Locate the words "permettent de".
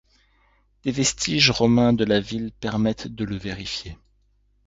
2.59-3.23